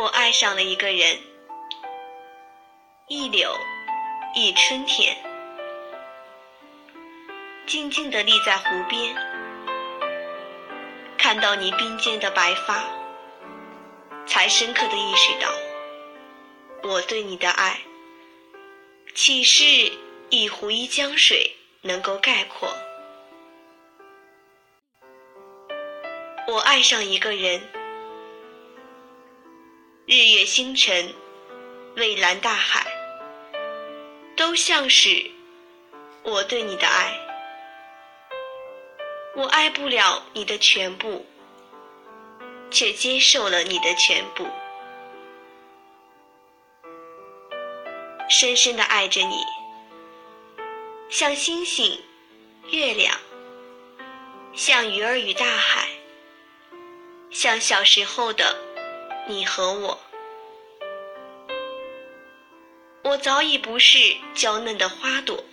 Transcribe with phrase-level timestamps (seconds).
[0.00, 1.18] 我爱上了一个人，
[3.08, 3.52] 一柳，
[4.32, 5.16] 一春天，
[7.66, 9.12] 静静地立在湖边，
[11.18, 12.84] 看到你鬓间的白发，
[14.24, 15.50] 才深刻地意识到，
[16.84, 17.80] 我对你的爱，
[19.16, 19.64] 岂是
[20.30, 22.72] 一湖一江水能够概括？
[26.46, 27.77] 我爱上一个人。
[30.10, 31.14] 日月星辰，
[31.94, 32.86] 蔚蓝大海，
[34.34, 35.30] 都像是
[36.22, 37.12] 我对你的爱。
[39.36, 41.26] 我爱不了你的全部，
[42.70, 44.48] 却接受了你的全部。
[48.30, 49.44] 深深的爱着你，
[51.10, 52.02] 像星星、
[52.70, 53.14] 月亮，
[54.54, 55.86] 像鱼儿与大海，
[57.30, 58.67] 像小时候的。
[59.30, 59.98] 你和我，
[63.02, 63.98] 我早已不是
[64.32, 65.44] 娇嫩的花朵，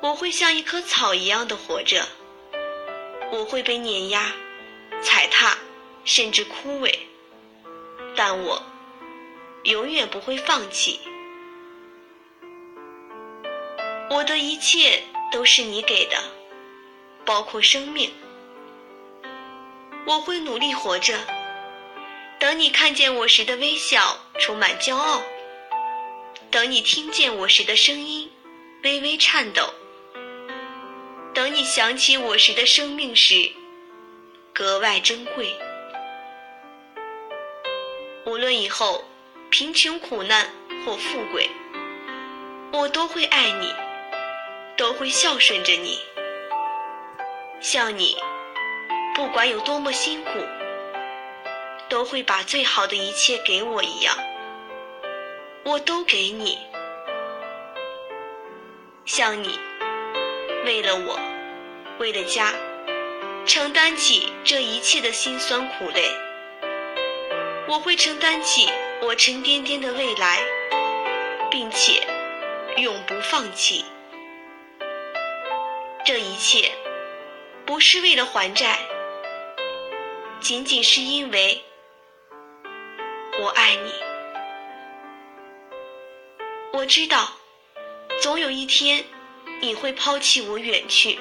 [0.00, 2.08] 我会像一棵草一样的活着，
[3.30, 4.32] 我会被碾压、
[5.02, 5.58] 踩踏，
[6.06, 6.98] 甚至枯萎，
[8.16, 8.62] 但我
[9.64, 11.00] 永远不会放弃。
[14.08, 16.16] 我的一切都是你给的，
[17.26, 18.10] 包括生命，
[20.06, 21.14] 我会努力活着。
[22.48, 25.22] 等你看见我时的微笑充满骄傲，
[26.50, 28.32] 等你听见我时的声音
[28.82, 29.68] 微微颤抖，
[31.34, 33.52] 等你想起我时的生命时
[34.54, 35.54] 格外珍贵。
[38.24, 39.04] 无论以后
[39.50, 40.50] 贫穷苦难
[40.86, 41.50] 或富贵，
[42.72, 43.74] 我都会爱你，
[44.74, 45.98] 都会孝顺着你，
[47.60, 48.16] 像你，
[49.14, 50.30] 不管有多么辛苦。
[51.88, 54.14] 都会把最好的一切给我一样，
[55.64, 56.58] 我都给你。
[59.06, 59.58] 像你，
[60.66, 61.18] 为了我，
[61.98, 62.52] 为了家，
[63.46, 66.10] 承担起这一切的辛酸苦累。
[67.66, 68.68] 我会承担起
[69.00, 70.42] 我沉甸甸的未来，
[71.50, 72.06] 并且
[72.76, 73.84] 永不放弃。
[76.04, 76.70] 这一切
[77.64, 78.78] 不是为了还债，
[80.40, 81.64] 仅仅是因为。
[83.40, 83.92] 我爱你，
[86.72, 87.32] 我知道，
[88.20, 89.04] 总有一天
[89.60, 91.20] 你会抛弃我远去，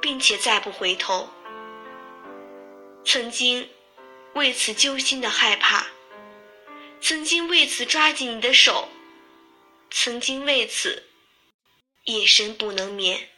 [0.00, 1.28] 并且再不回头。
[3.04, 3.68] 曾经
[4.34, 5.84] 为此揪心的害怕，
[7.00, 8.88] 曾经为此抓紧你的手，
[9.90, 11.08] 曾经为此
[12.04, 13.30] 夜深不能眠。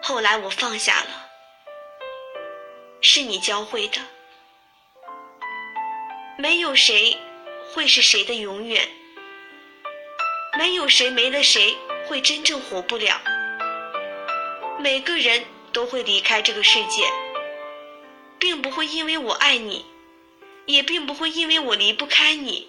[0.00, 1.30] 后来我放下了，
[3.00, 4.13] 是你教会的。
[6.36, 7.16] 没有谁
[7.72, 8.88] 会是谁的永远，
[10.58, 11.76] 没有谁没了谁
[12.08, 13.20] 会真正活不了。
[14.80, 17.04] 每个人都会离开这个世界，
[18.40, 19.86] 并不会因为我爱你，
[20.66, 22.68] 也并不会因为我离不开你，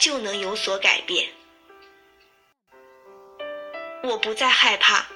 [0.00, 1.28] 就能有所改变。
[4.02, 5.06] 我不再害怕，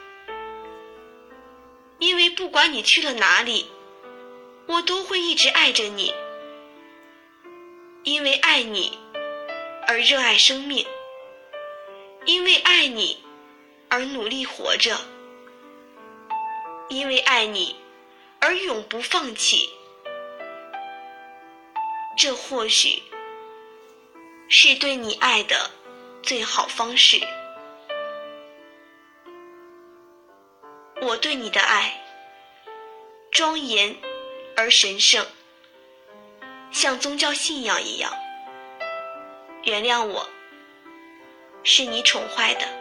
[1.98, 3.70] 因为不管你去了哪里，
[4.66, 6.14] 我都会一直爱着你。
[8.10, 8.98] 因为爱你
[9.86, 10.84] 而热爱生命，
[12.24, 13.22] 因为爱你
[13.88, 14.98] 而努力活着，
[16.88, 17.76] 因为爱你
[18.40, 19.70] 而永不放弃。
[22.18, 23.00] 这或许
[24.48, 25.70] 是对你爱的
[26.20, 27.20] 最好方式。
[31.00, 32.04] 我对你的爱
[33.30, 33.94] 庄严
[34.56, 35.24] 而神圣。
[36.70, 38.12] 像宗教信仰一样，
[39.64, 40.26] 原谅我，
[41.64, 42.79] 是你宠坏的。